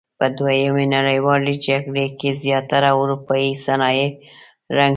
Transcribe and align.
په 0.19 0.25
دویمې 0.37 0.85
نړیوالې 0.95 1.53
جګړې 1.67 2.07
کې 2.19 2.29
زیاتره 2.43 2.89
اورپایي 2.97 3.51
صنایع 3.65 4.09
رنګ 4.77 4.87
شوي. 4.87 4.89